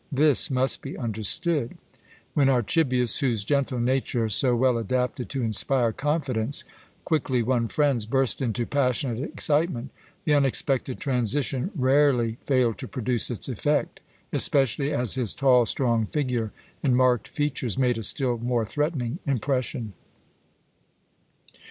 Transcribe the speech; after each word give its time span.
This 0.11 0.49
must 0.49 0.81
be 0.81 0.97
understood. 0.97 1.77
When 2.33 2.49
Archibius, 2.49 3.19
whose 3.19 3.43
gentle 3.43 3.77
nature, 3.79 4.29
so 4.29 4.55
well 4.55 4.79
adapted 4.79 5.29
to 5.29 5.43
inspire 5.43 5.91
confidence, 5.91 6.63
quickly 7.05 7.43
won 7.43 7.67
friends, 7.67 8.07
burst 8.07 8.41
into 8.41 8.65
passionate 8.65 9.21
excitement, 9.21 9.91
the 10.25 10.33
unexpected 10.33 10.99
transition 10.99 11.69
rarely 11.75 12.39
failed 12.45 12.79
to 12.79 12.87
produce 12.87 13.29
its 13.29 13.47
effect, 13.47 13.99
especially 14.33 14.91
as 14.91 15.13
his 15.13 15.35
tall, 15.35 15.67
strong 15.67 16.07
figure 16.07 16.51
and 16.81 16.97
marked 16.97 17.27
features 17.27 17.77
made 17.77 17.99
a 17.99 18.01
still 18.01 18.39
more 18.39 18.65
threatening 18.65 19.19
impression. 19.27 19.93